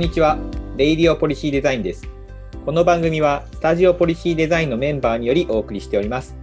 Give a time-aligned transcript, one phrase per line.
[0.00, 0.38] んにちは。
[0.78, 2.08] Radio Policy Design です。
[2.64, 6.34] この番組は、 Studio Policy Design のメンバーによりお送りしております。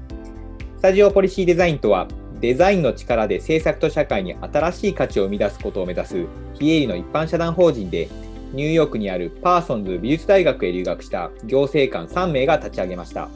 [0.77, 2.07] Studio Policy Design とは、
[2.39, 8.09] デザインの力で政策と社会に新しい価値を生み出すことを目指す、非営利の一般社団法人で、
[8.53, 13.27] ニューヨークにあるパーソンズ美術大学へ留学した行政官3名が立ち上げました。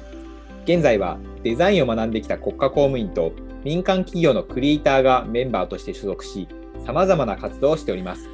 [0.66, 3.31] 現在はデザインを学んできた国家公務員と
[3.63, 6.47] 民間企業のクリエイターがメンバーとして所属し、
[6.85, 8.30] 様々な活動をしております。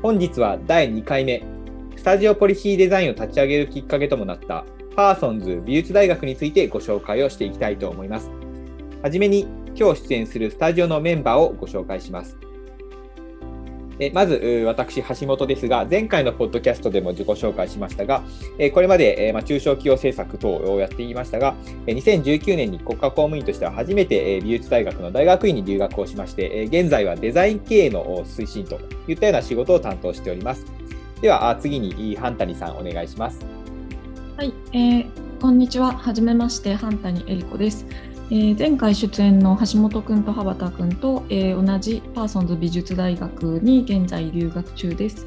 [0.00, 1.42] 本日は第2回目、
[1.96, 8.30] スタジオポリシーデザインを立ち上げるきっかけともなったパーソンズ美術大学についてご紹介をしていきたいと思います。
[9.02, 12.38] はじめに今日出演するスタジオのメンバーをご紹介します。
[14.00, 18.22] えまず、私、橋本ですが、前回のポッドキャストでも自己紹介しましたが、
[18.58, 21.54] えこれまで、えま中小企業政策等をやっていましたが、
[21.86, 28.78] 2019年に国家公務員としては初めてえ美術大学の大学院に留学をしまして、え現在はデザイン経営の推進と
[29.08, 30.64] いったような仕事を担当しております。
[31.20, 33.44] では、次に、半谷さん、お願いします。
[34.36, 35.06] はい、えー、
[35.40, 35.92] こんにちは。
[35.92, 37.84] はめまして、半谷恵理子です。
[38.30, 45.26] えー、前回出演の橋本君と羽畑君と、えー、同じパーソンズ美術大学に現在留学中です。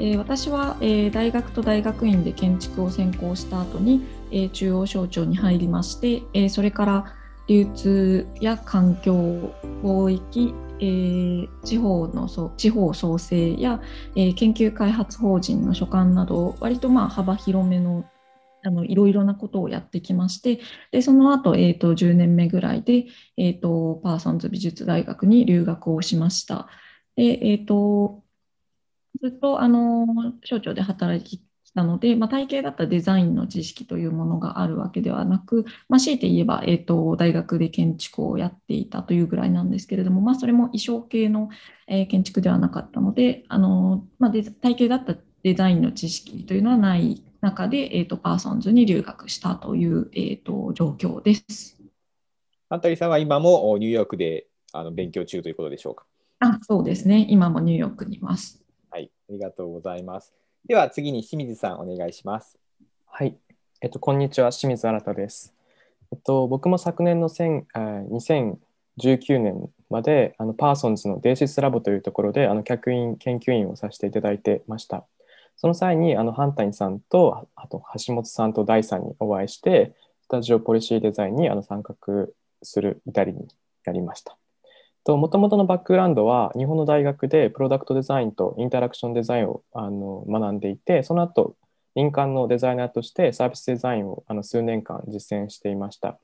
[0.00, 7.14] えー、私は、えー、大学と大学院で建築を専攻した後に、えー、中央省庁に入りまして、え、それから
[7.46, 13.80] 流通や環境、貿易、え、地方の地方創生や、
[14.16, 18.04] え、研究開発法人の所管など割とまあ幅広めの
[18.62, 26.68] あのいろいろなことをやってきましてでその後、えーと、10年目ぐらいで、えーと、パーソンズ美術大学に留学をしました。
[27.16, 28.22] でえーと、
[29.20, 30.06] ずっとあの
[30.44, 41.48] 省庁で働いてきたので、まあ、体系だったデザインの知識というものがあるわけではなく、まあ、強いて言えば、えー、と大学で建築をやっていたというぐらいなんですけれども、まあ、それも衣装系の、
[41.86, 51.78] えー、建築ではなかったのであの、まあ、体系だったデザインの知識というのはない中で、えーと、パーソンズに留学したという、えーと、状況です。
[52.68, 56.04] アンタリさんは今もニューヨークであの勉強中ということでしょうか？
[56.40, 58.62] あそうですね、今もニューヨークにいます。
[58.90, 60.32] はい、ありがとうございます。
[60.66, 62.58] では次に清水さん、お願いします。
[63.06, 63.36] はい、
[63.80, 65.54] えっと、こんにちは、清水新です。
[66.12, 67.78] えっと、僕も昨年の1000あ
[68.10, 75.04] 2019年まであのパーソンズのデーシスラボというところであの客員研究員をさせていただいてました。
[75.60, 82.28] その際にあのハンタイさんとあと橋本さんと大さんにお会いしてスタジオポリシーデザインにあの参画
[82.62, 83.46] する至りに
[83.84, 84.38] なりました。
[85.06, 91.56] もともとのバックグラウンドは日本の大学でプロダクトデザインとインタラクションデザインをあの学んでいてその後
[91.94, 96.18] 民間のデザイナーとしてサービスデザインをあの数年間実践していました。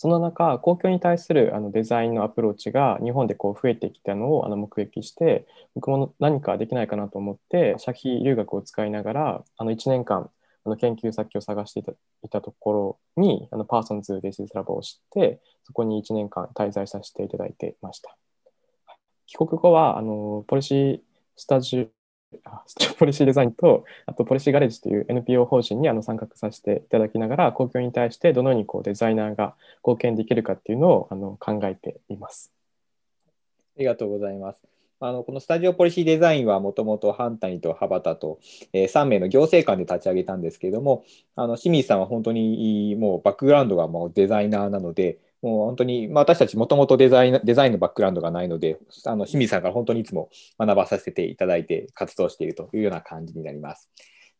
[0.00, 5.44] その中、公共に対するあのデザインのアプローチが日本でこう増えてきたのをあの目撃して、
[5.74, 10.30] 僕も何かできないかなと思って、社費留学を使いながら、あの1年間、
[10.64, 11.92] あの研究先を探していた
[12.22, 18.16] いたところに、あの Parsons DESIS Lab を知って、そこに1年間滞在させていただいてました。
[19.26, 21.00] 帰国後は、あの Policy
[21.34, 21.90] スタジ
[22.98, 32.52] Policy Design と、あと PolicyGarage という NPO 法人にあの参画させていただきながら、公共に対してどのようにこうデザイナーが貢献できるかっていうのをあの考えています。
[33.76, 34.60] ありがとうございます。
[35.00, 38.40] あのこのスタジオポリシーデザインはもともとハンタニとハバタと、
[38.72, 41.04] えー、3名の行政官で立ち上げたんですけれども、
[41.36, 53.88] あの清水さんは本当にもうバックグラウンドがもうデザイナーなので、もう本当に、まあ、私たちもともとデザインデザインのバックグラウンドがないので、あの清水さんから本当にいつも学ばさせていただいて活動しているというような感じになります。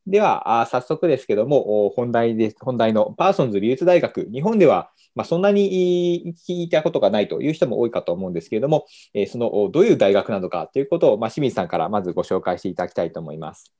[0.07, 13.73] では、あ早速ですけども、本題です本題のパーソンズ美術大学、日本では、まあ、そんなに聞いたことがないという人も多いかと思うんですけれども、えそのどういう大学なのかということを、まあ、清水さんからまずご紹介していただきたいと思います。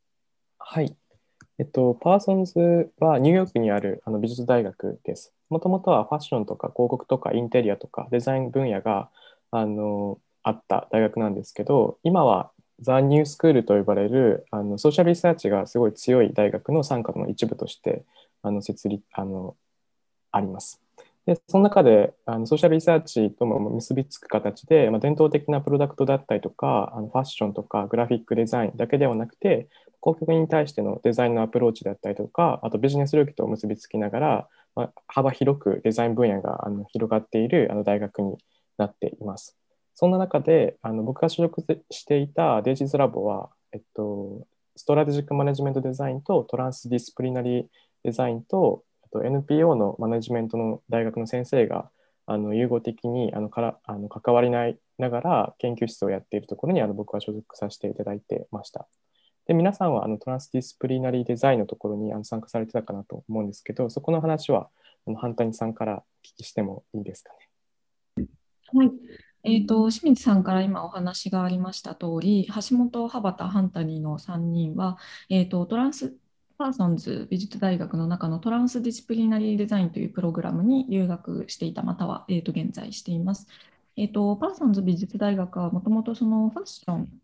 [0.59, 0.95] はい。
[1.59, 5.35] えっと、パーソンズはニューヨークにあるあの美術大学です。
[5.51, 9.11] もともとはファッションとか広告とかインテリアとかデザイン分野が
[9.51, 18.05] あのあった大学なんですけど今はザ・ニュースクールと呼ばれるあのソーシャルリサーチがすごい強い大学の傘下の一部として
[18.43, 19.57] あの設立あの
[20.31, 20.88] あります。
[21.29, 29.69] でその中であの social research とも結びつく形で、まあ、伝統的なプロダクトだったりとかあのファッションとかグラフィックデザインだけではなくて
[30.03, 34.49] 広告に対してのデザインのアプローチだったりとかあとビジネス領域と結びつきながら
[34.79, 38.37] まあ、幅広くデザイン分野があの広がっているあの大学に
[38.77, 39.57] なっています。
[39.97, 44.47] そんな中であの僕が所属していた DESIS Lab は、えっと、
[44.77, 47.67] strategic management design と transdisciplinary
[48.05, 51.91] デザインとと NPO のマネジメントの大学の先生が
[52.27, 58.87] あの融合的にあのからあの関わりないながら研究室をやっているところにあの僕は所属させていただいてました。
[59.47, 64.69] で皆さんはあのトランスディスプリナリーデザインのところにあの参加されてたかなと思うんですけど、そこの話は
[65.07, 67.33] あの半谷さんから聞きしてもいいですか
[68.19, 68.27] ね？
[68.75, 68.91] はい。
[69.45, 74.99] えーと、清水さんから今お話がありました通り、橋本、羽端、ハンタニーの3人は、
[75.31, 76.15] えーと、トランス
[76.59, 83.47] パーソンズ美術大学の中の transdisciplinary design というプログラムに留学していた、または、えーと現在しています。
[83.97, 87.23] えーと、パーソンズ美術大学はもともとそのファッション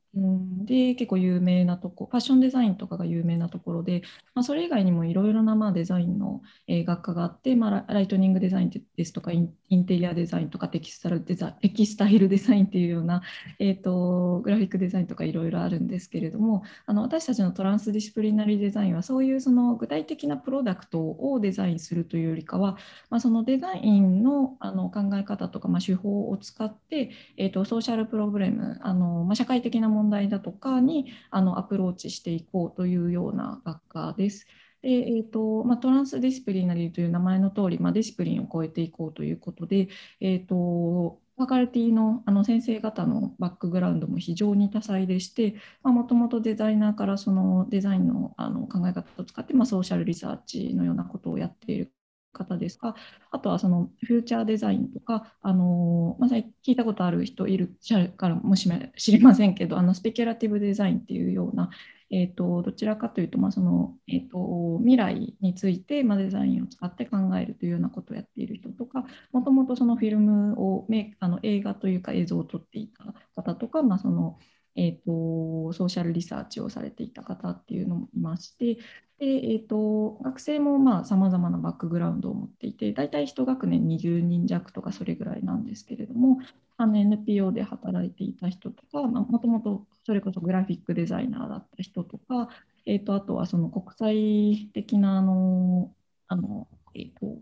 [0.65, 4.03] で結構有名なとこファッションデザインとかが有名なところで、
[4.35, 13.23] まあ、それ以外にもいろいろなまあデザインの、え学科があって、まあ、 lighting design ですとかインテリアデザインとかテキスタルデザ テキスタイルデザインっていうような、
[13.59, 22.77] えーと、グラフィックデザインとかいろいろあるんですけれどもあの私たちの transdisciplinary design はそういうその具体的なプロダクトをデザインするというよりかは、
[23.11, 34.47] まあ、そのデザインのあの考え方とか、まあ、手法を使って、えーと、 social problem あの、まあ、社会的な問題だとかにあのアプローチしていこうというような学科です。
[34.83, 39.89] でえーとまあ、 transdisciplinary という名前の通り、まあ、 discipline を超えていこうということで、
[40.21, 51.93] えーと、 faculty のあの先生方のバックグラウンドも非常に多彩でして、もともとデザイナーからそのデザインのあの考え方を使って、まあ、 social research のようなことをやっている
[52.35, 52.95] 方ですか、
[53.31, 57.75] あとはそのフューチャーデザインとか、あのまあ、聞いたことある人いる
[58.19, 61.71] からもし知りませんけど、あのスペキュラティブデザインっていうような、
[62.11, 70.87] えーと、どちらかというと,、まあそのえーと、未来について、まあ、デザインを使って考えるというようなことをやっている人とか、もともとそのフィルムを
[71.21, 74.39] あの映画というか映像を撮っていた方とか、まあその
[74.77, 78.79] えーと、ソーシャルリサーチをされていた方っていうのもいまして、
[79.25, 86.41] でえーと、学生もさまざ、まなバックグラウンドを持っていて、大体1学年20人弱とかそれぐらいなんですけれども、
[86.77, 92.51] あの NPO で働いていた人とか、もともとそれこそグラフィックデザイナーだった人とか、
[92.85, 95.95] えーと、あとはその国際的なあの、
[96.29, 97.41] あのえーと、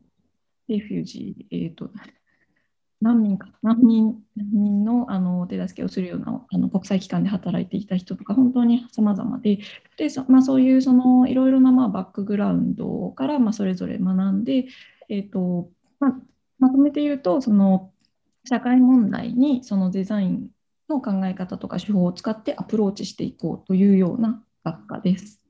[0.68, 1.90] レフュージー、えーと
[3.02, 9.58] 難民か難民難民のあの手助けをするようなあの国際機関で働いていた人とか本当に様々で
[9.96, 14.66] でそ,、まあ、そういうそのいろいろなまあバックグラウンドからまあそれぞれ学んで、
[15.08, 15.68] えーと
[15.98, 16.14] まあ、
[16.60, 17.90] まとめて言うとその
[18.48, 20.48] 社会問題にそのデザイン
[20.88, 25.40] の考え方とか手法を使ってアプローチしていこうというような学科です。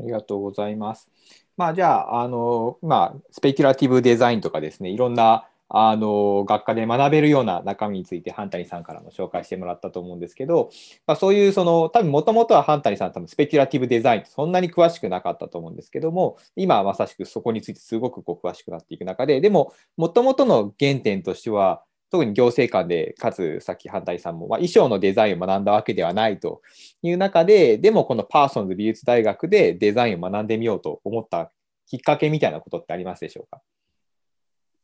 [0.00, 1.10] ありがとうございます。
[1.56, 10.70] まあ、じゃあ、あの、まあ、スペキュラティブデザインとかですね、いろんなあの学科で学べるような中身についてハンタニさんからも紹介してもらったと思うんですけど、
[11.06, 26.60] まあ、そういうその多分もともとはハンタニさん多分スペキュラティブデザインってそんなに詳しくなかったと思うんですけども今はまさしくそこについてすごくこう詳しくなっていく中ででももともとの原点としては特に行政官で、かつさっき反対さんも、まあ、衣装のデザインを学んだわけではないと
[27.02, 31.50] いう中で、でもこのパーソンズ美術大学でデザインを学んでみようと思った
[31.86, 33.62] きっかけみたいなことってありますでしょうか？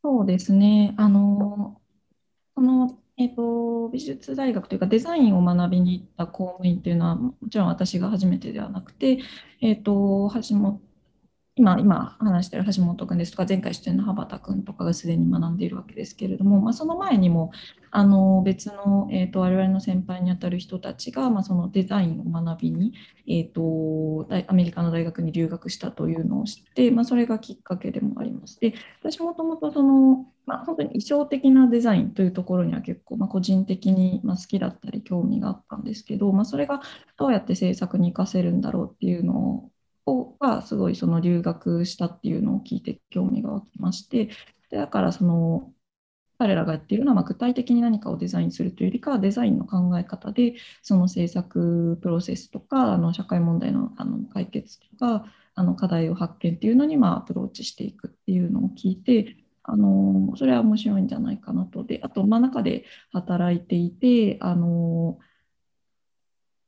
[0.09, 0.95] そうですね。
[0.97, 1.81] あの、
[2.57, 9.21] その、えっと、美術大学というかデザインを学びに行った公務員というのはもちろん私が初めてではなくて、
[9.61, 10.83] えっと、橋本
[11.59, 17.51] 今、今話してる橋本君ですとか、前回出演の羽端君とかがすでに学んでいるわけですけれども、まあ、その前にも
[17.91, 22.93] あの別の、えーと、我々の先輩にあたる人たちが、まあ、そのデザインを学びに、
[23.27, 28.61] えーと、アメリカの大学に留学したというのを知って、まあ、それがきっかけでもあります。
[28.61, 36.81] で私もともとその、まあ、本当に衣装的なデザインというところには結構、まあ、個人的に、ま、好きだったり興味があったんですけど、まあ、それが
[37.17, 39.71] どうやって制作に活かせるんだろうっていうのを
[40.41, 44.31] がすごいその留学したっていうのを聞いて興味が湧きまして
[44.71, 45.73] でだからその
[46.39, 61.85] 彼らがやっているのはま具体的に何かをデザインするというよりかはデザインの考え方でその制作プロセスとかあの社会問題のあの解決とかあの課題を発見っていうのにまアプローチしていくっていうのを聞いてあのそれは面白いんじゃないかなと。
[61.85, 65.19] であと、まあ、中で働いていてあの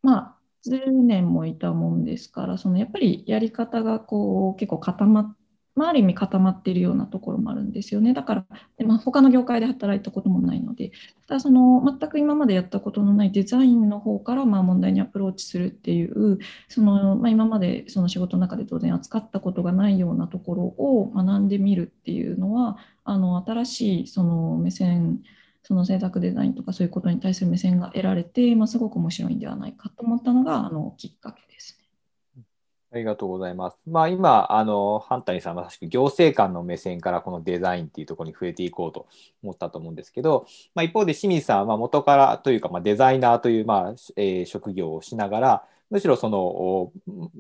[0.03, 5.37] まあ10年もいたもんですから、そのやっぱりやり方がこう結構固まっ
[5.77, 8.13] まあ、ある意味固まっているようなところもあるんですよね。
[8.13, 8.45] だから、
[8.77, 10.91] でまあ、他の業界で働いたこともないので、
[11.29, 16.39] ただその全く今までやったことのないデザインの方からまあ問題にアプローチするっていう、
[16.69, 25.23] そのまあ、今までその仕事の中で当然扱ったことがないようなところを学んでみるっていうのは、あの新しいその目線、
[25.63, 32.45] その制作デザインとかそういうことに対する目線が得られて、まあ、すごく面白いんではないかと思ったのがあのきっかけですね。
[32.93, 33.77] ありがとうございます。
[33.87, 39.07] まあ、今、あの、ハンタニさんまさしく行政官の目線からこのデザインっていうところに触れていこうと
[39.45, 46.93] 思ったと思うんですけど、まあ、一方で清水さんは元からというか、まあ、デザイナーという、まあえー、職業をしながら、むしろその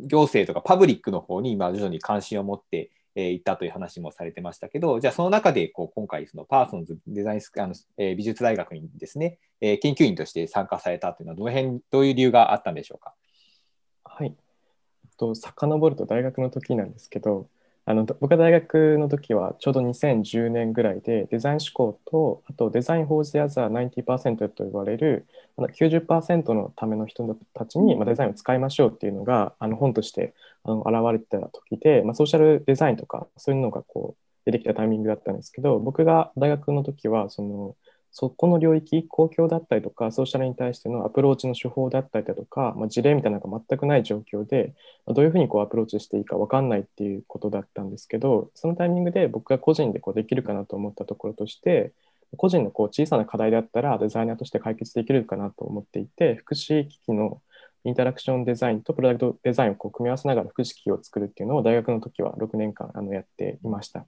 [0.06, 13.14] 行政とかパブリックの方に今徐々に関心を持ってえ行ったという話もされてましたけど、じゃあその中でこう今回、パーソンズデザインスあの、えー、美術大学にですね、えー、研究員として参加されたというのは、どの辺、どういう理由があったんでしょうか？
[14.04, 14.34] はい。
[15.16, 17.48] と遡ると大学の時なんですけど、
[17.90, 25.26] あの僕が大学の時はちょうど2010年ぐらいでデザイン思考とあとデザイン・フォーズ・アザー90%と呼ばれる
[25.58, 37.76] 90%のための人たちにデザインを使いましょうっていうのがあの本としてあの現れてた時で、まあ、ソーシャルデザインとかそういうのがこう出てきたタイミングだったんですけど僕が大学の時はその
[38.12, 44.74] そこの領域公共だったりとかソーシャルに対してのアプローチの手法だったりだとか、まあ、事例みたいなのが全くない状況で
[45.06, 51.92] どういうふうにこうアプローチしていいか分かんないっていうことだったんですけどそのタイミングで僕が個人でこうできるかなと思ったところとして
[52.36, 57.40] 個人のこう小さな課題だったらデザイナーとして解決できるかなと思っていて福祉機器の
[57.84, 64.06] インタラクションデザインとプロダクトデザインをこう組み合わせながら福祉機器を作るっていうのを大学の時は6年間あのやっていました。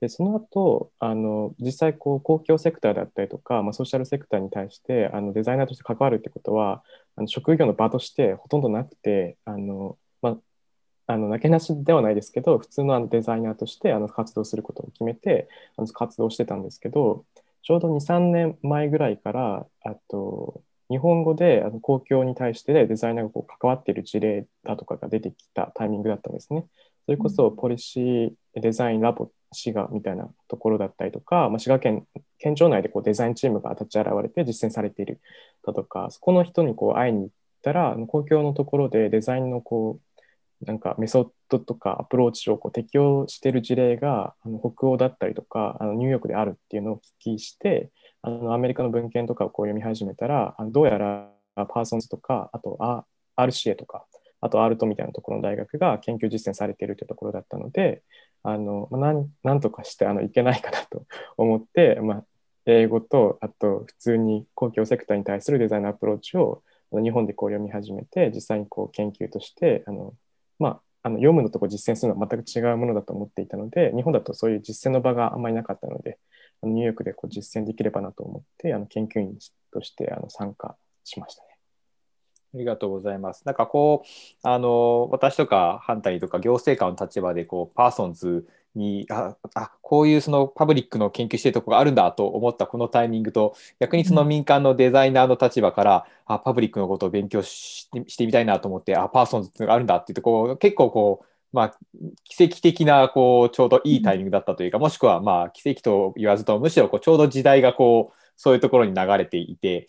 [0.00, 6.82] でその後あの実際こう公共セクターだったりとか、まあ、ソーシャルセクターに対してあのデザイナーとして関わるってことは
[7.16, 17.24] あの職業の場としてほとんどなくてあの、まあ、あのなけなしではないですけど普通のあのデザイナーとしてあの活動することを決めてあの活動してたんですけど
[17.62, 26.66] ちょうど23年前ぐらいからあと日本語であの公共に対してデザイナーがこう関わっている事例だとかが出てきたタイミングだったんですね。
[27.06, 32.06] それこそポリシーデザインラボ滋賀みたいなところだったりとか、まあ、滋賀県
[32.38, 35.20] 県庁内でこうデザインチームが立ち現れて実践されている
[35.64, 37.30] だとかそこの人にこう会いに行っ
[37.62, 47.90] たら公共のところでデザインのこうなんかメソッドとかアプローチをこう適用している事例があの北欧だったりとかあのニューヨークであるっていうのを聞きして
[48.26, 52.76] あのアメリカの文献とかをこう読み始めたらあのどうやらパーソンズとかあと
[53.36, 54.04] RCA とか
[54.40, 58.02] あとアルトみたいなところの大学が研究実践されているというところだったので
[58.42, 58.88] あの
[59.44, 61.04] なんとかしてあのいけないかなと
[61.38, 62.24] 思って、まあ、
[62.66, 70.14] 英語とあと普通に公共セクターに対するデザインのアプローチを日本でこう読み始めて実際にこう研究としてあの、
[70.58, 76.18] まあ、あの読むのとこ実践するのは全く違うものだと思っていたので日本だとそういう実践の場があんまりなかったので
[76.62, 79.38] ニューヨークでこう実践できればなと思ってあの研究員
[79.72, 81.48] としてあの参加しましたね。
[82.54, 83.42] ありがとうございます。
[83.44, 84.08] なんかこう、
[84.42, 101.78] あの、私とかハンタリーとか行政官の立場で、こう、パーソンズに、あ、あこういうその public の研究してるとこがあるんだと思ったこのタイミングと、逆にその民間のデザイナーの立場から、うん、あ、 public のことを勉強してしてみたいなと思って、あ、パーソンズっていうのがあるんだって言って、こう、結構こう、まあ、
[102.24, 109.86] 奇跡的なこうちょうどいいタイミングだったというか、もしくはまあ奇跡と言わずとむしろこうちょうど時代がこうそういうところに流れていて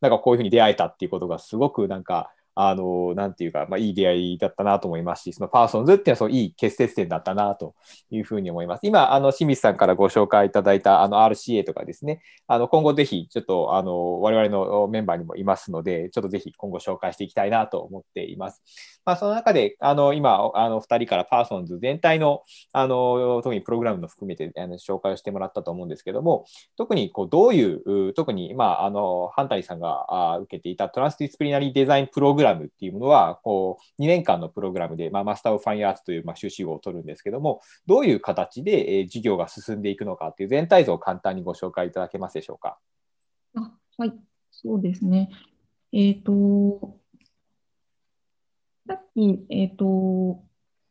[0.00, 2.30] なんかこういうふうに出会えたっていうことがすごくなんか
[2.60, 7.76] あの、なんていうか、まあ、いい出会いだったなと思いますし、そのパーソンズっていうのはそういい結節点だったなと
[8.10, 8.80] いうふうに思います。
[8.82, 18.60] 今、あの、清水さんからご紹介いただいたあの RCA とかですね、あの、今後ぜひ、ちょっと、あの、我々のメンバーにもいますので、ちょっとぜひ今後紹介していきたいなと思っています。
[19.08, 22.42] まあ、その中で、あの、今、あの、2人からパーソンズ全体の、
[22.74, 26.44] あの、特にプログラムの含めてあの紹介をしてもらったと思うんですけども、
[26.76, 42.76] 特に、こう、どういう、特に、まあ、の、ハンタリーさんがあ受けていた transdisciplinary design program っていうものはこう2年間のプログラムで、まあ、 Master of Fine Arts という、まあ、修士号を取るんですけどもどういう形で、えー、授業が進んでいくのかという全体像を簡単にご紹介いただけますでしょうか？
[43.54, 44.12] あはい、
[44.50, 45.30] そうですね。
[45.92, 46.97] えっ、ー、と、
[48.88, 50.42] さっき、えっ、ー、と、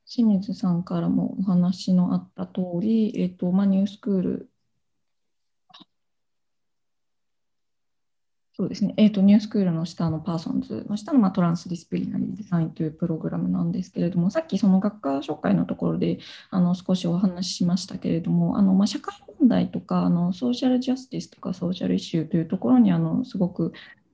[0.05, 4.49] 清水さんからもお話のあった通り、えっ、と、まあ、ニュースクール。
[8.53, 10.85] そうですね、えーと、ニュースクールの下のパーソンズ。
[10.87, 16.19] の下の、まあ、 transdisciplinary design というプログラムなんですけれども、さっきその学科紹介のところで
[16.51, 23.73] あの少しお話ししましたけれども、あのまあ、社会問題とかあの social justice とか social issue というところにあのすごく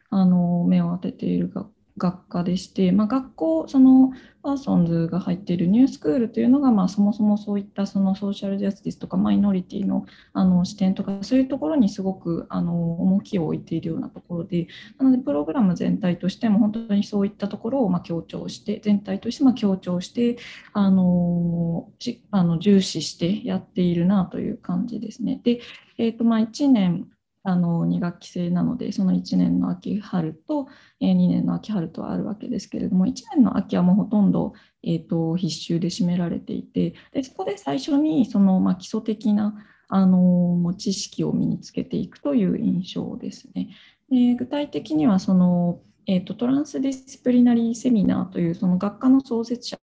[0.10, 20.38] あの目を当てている学学科でして、まあ、学校そのパーソンズが入っているニュースクールというのが、まあ、そもそもそういったそのソーシャルジャスティスとかマイノリティのあの視点とかそういうところにすごくあの重きを置いているようなところでなのでプログラム全体としても本当にそういったところをま強調して全体としてま強調して
[20.74, 21.90] あの
[22.32, 25.40] あの重視してやっているなという感じですね。
[25.44, 25.62] で
[25.98, 27.08] えーとまあ、1年
[27.44, 30.68] あの2学期制なのでその1年の秋春と、
[31.02, 39.54] え、2年の秋春とあるわけですけれども1年の秋はもうほとんど、えーと、必修で占められていてでそこで最初にその、ま、基礎的な
[39.90, 43.70] あの知識を身につけていくという印象ですね。
[44.10, 49.78] で具体的にはそのえーと、トランスディスプリナリーセミナーというその学科の創設者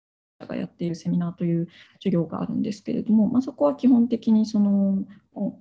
[0.44, 5.04] がやっているセミナーという授業があるんですけれども、まあ、そこは基本的にその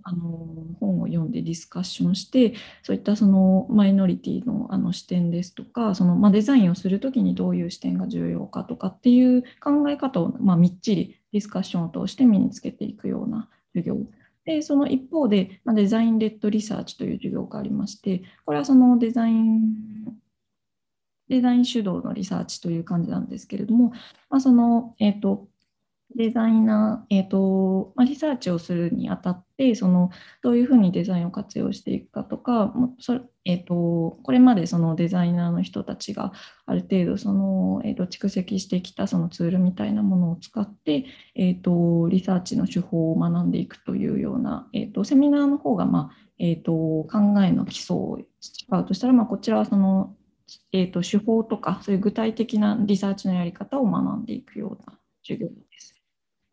[0.04, 0.48] あの
[0.80, 13.98] 本を読んでディスカッションしてそういったそのマイノリティのあの視点ですとかそのまあデザインをする時にどういう視点が重要かとかっていう考え方をまあみっちりディスカッションを通して身につけていくような授業。
[14.46, 19.74] でその一方で、まあ、デザインレッドリサーチという授業がありましてこれはそのデザイン
[21.30, 23.92] デザイン主導のリサーチという感じなんですけれども、
[24.30, 25.48] まあ、その、えーと、
[26.16, 36.32] デザイナー、えーとまあ、リサーチをするにあたってそのどういうふうにデザインを活用していくかとかそれ、えーと、これまでそのデザイナーの人たちが
[36.66, 41.06] ある程度その、えーと、蓄積してきたそのツールみたいなものを使って、
[41.36, 50.16] えー、とリサーチの手法を学んでいくというような、えー、とセミナーの方が、まあえー、と考えの基礎を使うとしたら、まあ、こちらはその
[50.72, 55.96] えーと、手法とかそういう具体的なリサーチのやり方を学んでいくような授業です。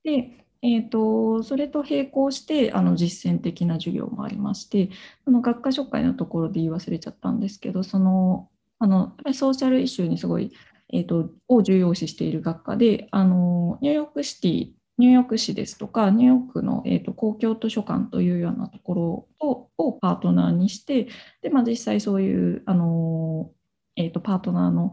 [0.05, 4.91] で、えーと、それと並行してあの実践的な授業もありまして
[5.25, 10.53] その学科紹介のところで言い忘れちゃったんですけどそのあのソーシャルイシューにすごい、
[10.93, 21.09] えーと、を重要視している学科であのニューヨークシティニューヨーク市ですとか、ニューヨークの、えーと、公共図書館というようなところををパートナーにして、
[21.41, 23.51] でまあ、実際そういうあの
[23.97, 24.93] えーと、パートナーの、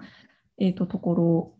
[0.57, 1.59] えーと、ところ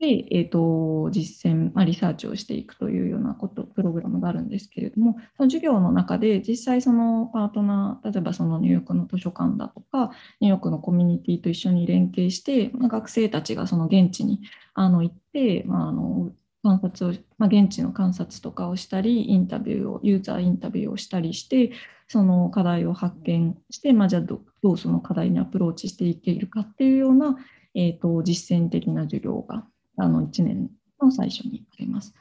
[0.00, 14.40] で、えーと、実践、まあ、リサーチをしていくというようなことプログラムがあるんですけれどもその授業の中で実際そのパートナー例えばそのニューヨークの図書館だとかニューヨークのコミュニティと一緒に連携して、まあ、学生たちがその現地に
[14.74, 16.30] あの行って、まあ、あの
[16.62, 21.72] 観察を、まあ、現地の観察とかをしたりインタビューをユーザーインタビューをしたりして
[22.08, 27.36] その課題を発見して、まあ、じゃあどうその課題にアプローチしていけるかっていうような、
[27.74, 29.64] えーと、実践的な授業が
[29.98, 32.14] あの1年の最初にあります。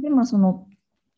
[0.00, 0.66] で、まあ、その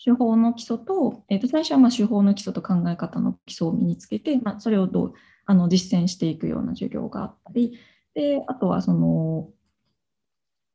[0.02, 5.12] 手法の基礎と、えー、と最初はまあ手法の基礎と考え方の基礎を身につけて、まあ、それをどう
[5.44, 7.79] あの実践していくような授業があったり、
[8.14, 9.50] であとはその、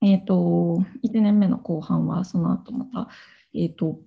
[0.03, 3.09] え、ー、と、1年目の後半はその後また、
[3.53, 3.99] えっ、ー、と、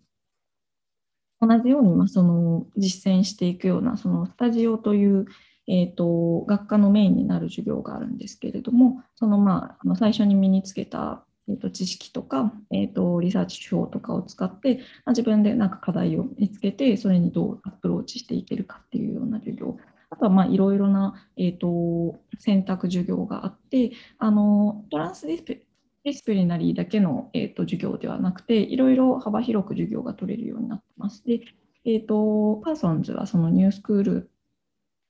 [1.47, 5.27] 同じように、まあ、その実践していくようなそのスタジオという、
[5.67, 19.77] えーと、学科のメインになる授業があるんですけれどもその,、まあ、あの最初に身につけた、えーと、知識とか、えーと、リサーチ手法とかを使って、まあ、自分でなんか課題を見つけてそれにどうアプローチしていけるかっていうような授業。
[20.11, 25.61] あとはいろいろな、えー、と選択授業があってあのトランスディスプ
[26.05, 31.25] disciplinary だけの、えーと、授業ではなくて、いろいろ幅広く授業が取れるようになってます。
[31.25, 31.41] で、
[31.87, 34.31] えーと、パーソンズはそのニュースクール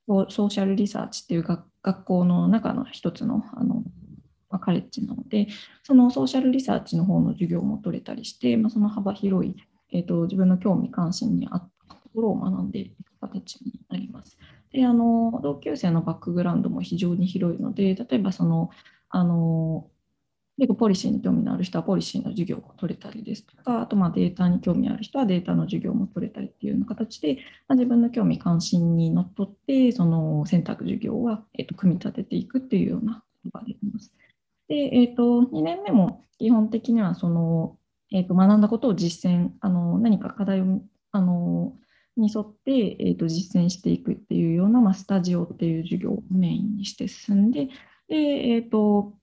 [0.07, 3.83] を social research っていう学校の中の一つのあの、
[4.49, 5.47] まあ、カレッジなので、
[5.83, 9.55] その social research の方の授業も取れたりして、まあ、その幅広い、
[9.91, 14.37] えーと、自分の興味関心に合ったところを学んでいく形になります。
[14.71, 18.69] であの同級生のバックグラウンドも非常に広いので、例えばその
[19.09, 19.87] あの
[20.57, 27.35] 結構ポリシーに興味のある人はポリシーの授業を取れたりですとか、あとまデータに興味ある人はデータの授業も取れたりっていうような形で、
[27.67, 34.13] まあ、自分の興味関心にのっとって、その選択授業は、えー、と組み立てていくっていうようなことができます。
[34.69, 37.77] で、えー、と2年目も基本的にはその、
[38.13, 41.73] えー、と学んだことを実践、あの何か課題をあの
[42.15, 47.67] に沿って、えー、と実践していくっていうような、まあ、スタジオっていう授業をメインにして進んで、
[48.07, 49.13] でえーと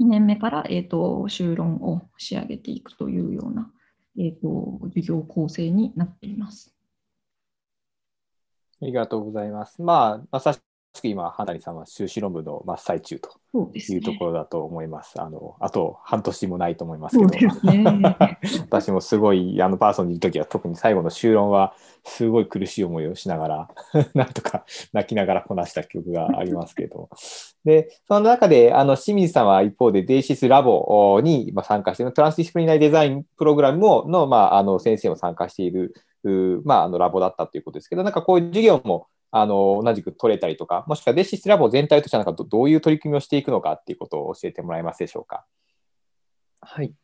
[0.00, 3.70] 2年目から、えーと、修論を仕上げていくというような、
[4.18, 6.74] えーと、授業構成になっています。
[8.82, 9.80] ありがとうございます。
[9.82, 10.60] まあ、まさし
[11.00, 13.38] く今、花谷さんは修士論文の真っ最中と
[13.74, 15.12] いうところだと思います。
[15.12, 18.16] すね、あのあと半年もないと思いますけど、ね、
[18.70, 23.68] 私もすごいあのパーソンにいる時は特に最後の修論はすごい苦しい思いをしながら
[24.14, 27.08] なんとか泣きながらこなした記憶がありますけれども。
[27.64, 35.94] で、その中であの清水さんは一方でデイシスラボに参加しているトランスディスプリナリデザインプログラムの,、まあ、あの先生も参加している
[36.64, 45.44] まあ、あのラボだったということですけど、なんかこういう授業もあの同じく取れたりとか、もしくはデシスラボ全体としてはなんかどういう取り組みをしていくのかっていうことを教えてもらえますでしょうか？
[46.60, 46.94] はい。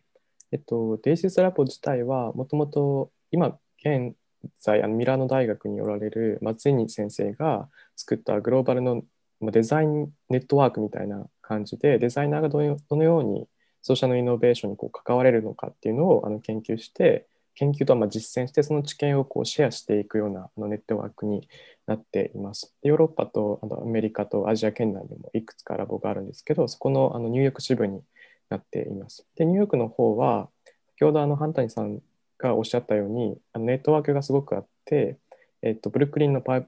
[0.53, 4.15] えっと、デイシスラボ自体はもともと今現
[4.61, 9.03] 在あのミラノ大学におられる松井先生が作ったグローバルの
[9.43, 12.59] デザインネットワークみたいな感じでデザイナーがど
[12.97, 13.49] のように
[13.83, 21.49] ソーシャルイノベーションにこう関われるのかっていうのをあの研究して研究とはま実践してその知見をこうシェアしていくようなあのネットワークに
[21.87, 22.75] なっています。
[22.83, 28.03] ヨーロッパとあのアメリカとアジア圏内にもいくつかラボがあるんですけど、そこのあのニューヨーク支部に
[28.49, 29.27] なっています。
[29.37, 30.49] で、ニューヨークの方は、
[30.99, 32.01] 先ほどあの半谷さん
[32.39, 35.19] がおっしゃったように、あのネットワークがすごくあって、
[35.63, 36.67] えっと、ブルックリンのパブ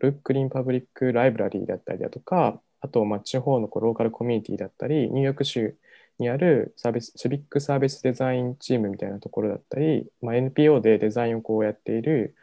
[0.00, 5.76] ルックリンパブリックライブラリーだったりだとか、あと、まあ、地方のこうローカルコミュニティだったり、ニューヨーク州
[6.18, 12.34] にあるサービスシビックサービスデザインチームみたいなところだったり、まあ、NPO でデザインをこうやっている、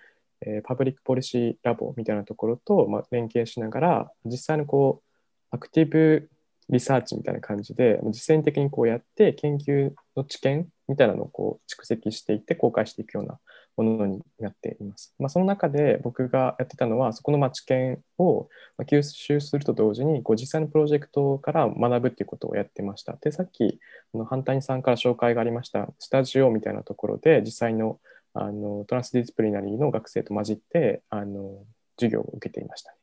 [0.45, 6.29] えー、パブリックポリシーラボみたいなところと、まあ、連携しながら、実際のこうアクティブ
[6.69, 13.39] リサーチみたいな感じで、実践的にこうやって研究の知見みたいなのをこう蓄積していって公開していくような
[13.77, 15.13] ものになっています。
[15.19, 18.47] まあ、その中で僕がやってたのは、そこの知見を
[18.81, 23.17] 吸収すると同時に、こう実際のプロジェクトから学ぶっていうことをやってました。
[23.21, 23.79] で、さっき、
[24.13, 27.99] あのハンタリーさんから紹介がありました、スタジオみたいなところで、実際の
[28.33, 31.65] あの transdisciplinary の学生と混じってあの
[31.97, 32.95] 授業を受けていました、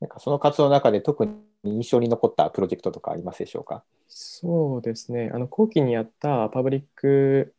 [0.00, 1.32] なんかその活動の中で特に
[1.64, 5.30] 印象に残ったプロジェクトとかありますでしょうかそうですね。
[5.32, 7.54] あの後期にやったパブリック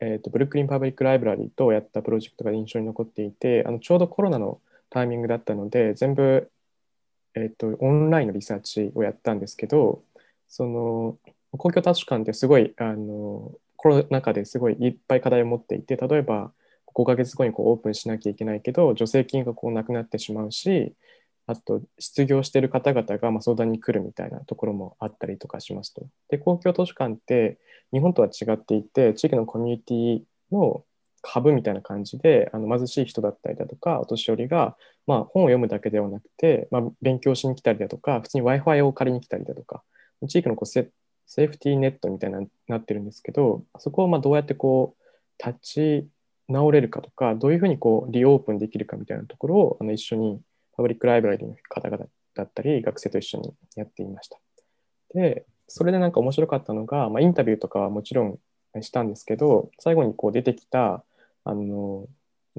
[0.00, 6.50] えーと、ブルックリン・パブリック・ライブラリーとやったプロジェクトが印象に残っていてあのちょうどコロナのタイミングだったので全部、
[7.34, 10.02] えーと、オンラインのリサーチをやったんですけど
[10.48, 11.16] その
[11.52, 16.52] 公共図書館ってすごいあのコロナ禍ですごいいっぱい課題を持っていて例えば
[16.94, 20.94] 5ヶ月後にこうオープンしなきゃいけないけど助成金がこうなくなってしまうし
[21.46, 26.06] あと失業してる方々がま相談に来るみたいなところもあったりとかしますと。
[26.28, 27.58] で公共図書館って
[27.92, 30.84] 日本とは違っていて地域のコミュニティの
[31.22, 34.76] 株みたいな感じであの貧しい人だったりだとかお年寄りが、
[35.06, 39.82] まあ、本を読むだけではなくて、まあ、勉強しに来たりだとか普通に w i f i を借りに来たりだとか
[40.28, 40.90] 地域のこうセ
[41.26, 46.08] セーフティーネットみたいになってるんですけどそこをまどうやってこう立ち
[46.48, 50.40] 直れるかとかどういうふうにこうリオープンできるかみたいなところをあの一緒に
[50.76, 54.38] パブリックライブラリの方々だったり学生と一緒にやっていました。
[55.14, 58.38] でそれでなんか面白かったのが、まあ、インタビューとかはもちろん
[58.82, 61.04] したんですけど最後にこう出てきた
[61.44, 62.06] あの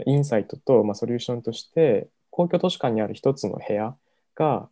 [0.05, 3.95] インサイトと、まあ、ソリューションとして公共図書館にある一つの部屋
[4.35, 4.67] が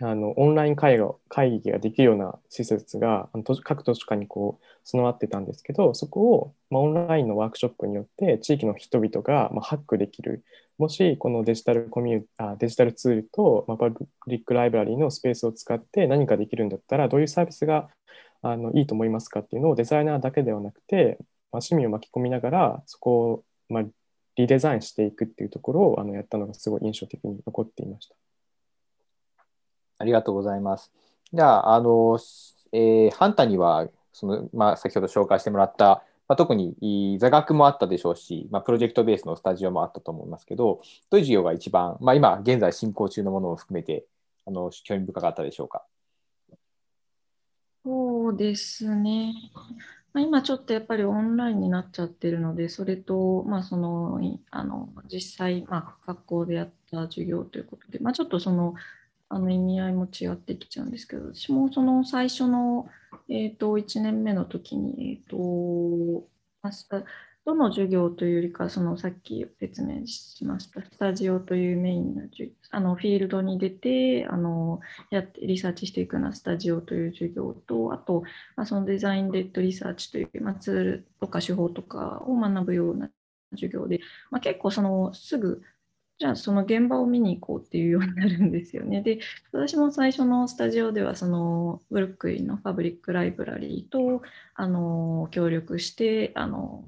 [0.00, 10.44] あのオンライン会会議ができるような施設があの各図書館にこう備わってたんですけどそこを、まあ、オンラインのワークショップによって地域の人々が、まあ、ハックできる
[10.78, 17.88] もしこのデジタルコミュあデジタルツールと、まあ、パブリックライブラリーのスペースを使って何かできるんだったらどういうサービスが
[18.42, 21.16] あのいいと思いますかっていうのをデザイナーだけではなくて、
[21.52, 23.84] まあ、市民を巻き込みながらそこを、まあ、
[24.36, 28.25] リデザインしていくっていうところをあのやったのがすごい印象的に残っていました。
[29.98, 30.92] ありがとうございます。
[31.32, 32.18] じゃあ、あの、
[32.72, 40.80] えー、ハンタには、その、まあ、先ほど紹介してもらった、まあ、特に座学もあったでしょうし、まあ、プロジェクトベースのスタジオもあったと思いますけど、
[41.10, 44.06] どういう授業が一番、まあ、今現在進行中のものを含めて、
[44.44, 45.84] あの興味深かったでしょうか？
[47.84, 49.34] そうですね。
[50.12, 54.18] まあ、今ちょっとやっぱりオンラインになっちゃってるので、それと、まあ、その
[54.50, 58.74] あの実際、まあ、学校でやった授業ということで、まあ、ちょっとその
[59.28, 62.88] あの意味合いも違ってきちゃうんですけど、私もその最初の、
[63.28, 66.28] えーと、1年目の時に、えーと、
[67.46, 72.22] どの授業というよりか、そのさっき説明しました、スタジオというメインの
[72.70, 78.24] あのフィールドに出てあのやってリサーチしていくようなスタジオという授業と、あと、
[78.56, 83.10] まあ、そのデザインレッドリサーチという、まあ、ツールとか手法とかを学ぶような
[83.52, 84.00] 授業で、
[84.32, 85.62] まあ、結構そのすぐ
[86.18, 89.02] じゃあその現場を見に行こうっていうようになるんですよね。
[89.02, 89.18] で、
[89.52, 94.22] 私も最初のスタジオではそのブルックリンのファブリックライブラリーと
[94.54, 96.84] あの協力してあの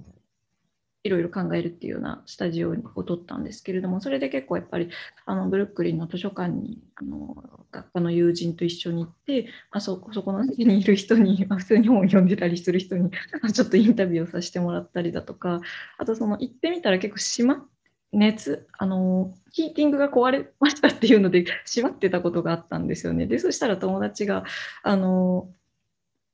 [1.04, 4.88] いろいろ考えるっていうようなスタジオを取ったんですけれども、それで結構やっぱり
[5.26, 13.10] あのブルックリンの図書館にあの学科の友人と一緒に行って、まあ、そそこの家にいる人に、まあ、普通に本を読んでたりする人に
[13.52, 15.60] ちょっとインタビューをさせてもらったりだとか、
[15.98, 17.68] あとその行ってみたら結構閉まっ
[18.12, 23.26] 熱あのヒーティングが壊れましたっていうので 縛ってたことがあったんですよね。
[23.26, 24.44] でそしたら友達が
[24.82, 25.50] あの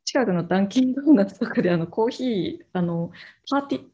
[0.05, 3.11] 近くのダンキンドーナツとかであのコーヒーあの
[3.51, 3.85] パーティー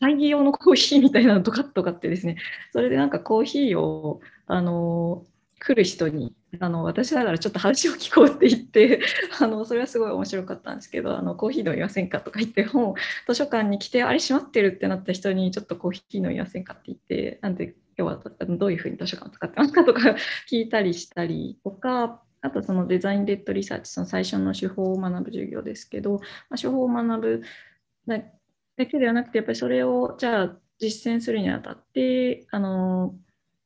[0.00, 2.36] 会議用のコーヒーみたいなのとかとかってですね
[2.72, 5.24] それでなんかコーヒーをあの
[5.58, 9.00] 来る人にあの私ながらちょっと話を聞こうって言って
[9.40, 12.94] あのそれはすごい面白かったんですけどあのコーヒー飲みませんかとか言って本
[13.26, 20.16] 図書館に来てあれ閉まってるってなった人にちょっとコーヒー飲みませんかって言ってなんで今日はどういうふうに図書館を使ってますかとか
[20.50, 27.42] 聞いたりしたりとかあとそのデザインレッドリサーチその最初の手法を学ぶ授業ですけど、まあ、手法を学ぶ
[28.06, 33.14] だけではなくてやっぱりそれをじゃあ実践するにあたってあの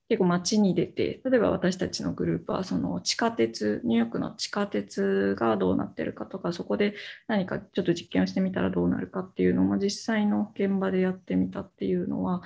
[0.09, 6.94] 結構街に出て、例えば私たちのグループはその地下鉄、ニューヨークの地下鉄がどうなってるかとか、そこで
[7.27, 12.42] 何かちょっと実験をしてみたらどうなるかっていうのも実際の現場でやってみたっていうのは、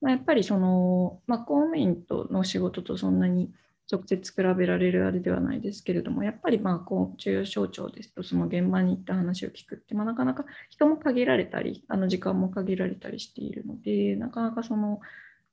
[0.00, 3.52] まあ、やっぱりその、まあ、公務員との仕事とそんなに
[3.90, 15.00] 直接比べられるあれではないですけれども、やっぱりまあこう中央省庁ですと、その現場に行った話を聞くって、まあ、なかなか人も限られたり、あの時間も限られたりしているので、なかなかその、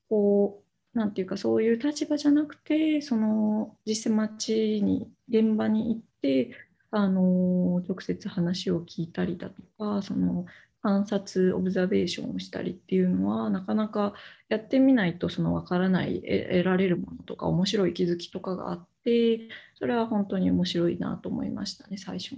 [0.08, 6.52] こう、なんていうか、そういう立場じゃなくて、その実際町に、現場に行って、
[6.92, 10.46] あの直接話を聞いたりだとか、その
[10.82, 14.14] 観察、オブザベーションをしたりっていうのは、なかなか
[14.48, 22.36] やってみないとその分からない、得られるものとか、面白い気づきとかがあって、それは本当に面白いなと思いましたね、最初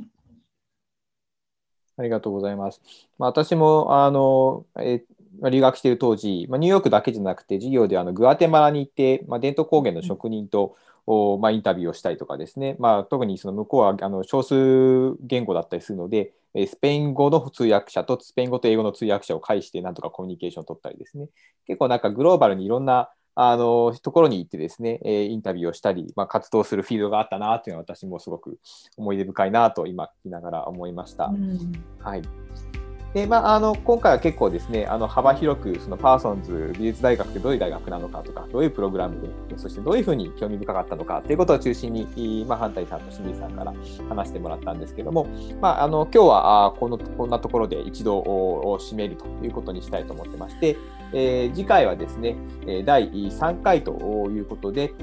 [1.97, 2.81] ありがとうございます。
[3.17, 5.03] まあ、私もあの、え
[5.49, 10.75] 留学している当時、まあ、ニューヨークだけじゃなくて、授業であのグアテマラに行って、まあ、伝統工芸の職人と、
[11.07, 16.33] うん、まあ、インタビューをしたりとかですね、まあ、特にその向こうはあの少数言語だったりするので、
[16.67, 21.29] スペイン語の通訳者とスペイン語と英語の通訳者を介してなんとかコミュニケーションを取ったりですね、
[21.65, 28.59] 結構なんかグローバルにいろんなあのところに行ってですね、インタビューをしたり、まあ、活動するフィールドがあったなというのは私もすごく
[28.97, 31.27] 思い出深いなと今聞きながら思いました。
[31.27, 32.21] うん、はい
[33.13, 43.73] でまあ、あの今回は結構ですねあの幅広くそのパーソンズ美術大学ってどういう大学なのかとかどういうプログラムでそしてどういうふうに興味深かったのかということを中心に、まあ、反対さんと清水さんから
[44.07, 45.27] 話してもらったんですけども、
[45.59, 50.77] まあ、あの今日はこのこんなところで一度を締めるということにしたいと思ってまして、
[51.13, 52.37] えー、次回はですね
[52.85, 53.91] 第3回と
[54.29, 54.93] いうことで、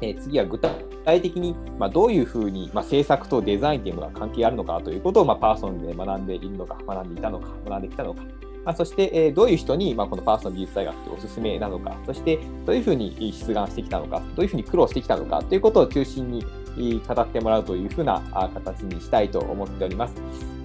[0.00, 8.22] えー、次は具体的に、まあ、どういうふうに、まあ、制作とデザインというのが関係あるのかということを、まあ、パーソンで学んでいるのか、学んでいたのか、学んできたのか、
[8.64, 16.44] まあ、そして、えー、どういう人に、まあ、このパーソン美術大学っておすすめなのか、そしてどういうふうに出願してきたのか、どういうふうに苦労してきたのかということを中心に
[17.06, 18.22] 語ってもらうというふうな
[18.54, 20.14] 形にしたいと思っております。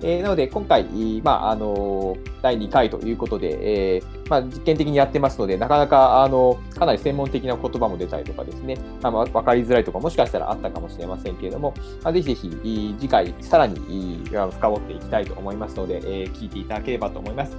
[0.04, 0.86] えー、なので、今回、
[1.24, 11.74] まああの第2回ということで、えー、まあ、実験的にやってますので、なかなかあのかなり専門的な言葉も出たりとかですね、あ分かりづらいとかもしかしたらあったかもしれませんけれども、
[12.04, 17.56] まあ、ぜひぜひ次回さらに深掘っていきたいと思いますので、えー、聞いていただければと思います。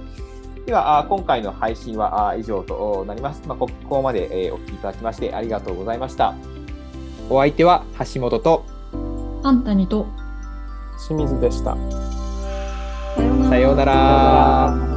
[0.67, 3.41] では、今回の配信は以上となります。
[3.47, 6.54] まあ、ここまでお聞きいただきましてありがとうございました。
[7.29, 7.83] お相手は
[8.13, 8.65] 橋本と、
[9.41, 10.05] パンタニと
[11.07, 11.75] 清水でした。
[13.49, 14.94] さようなら。